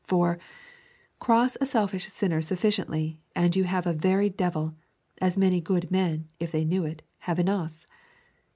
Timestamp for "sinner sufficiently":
2.07-3.19